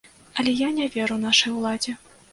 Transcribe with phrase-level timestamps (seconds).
[0.43, 1.99] Але я не веру нашай уладзе.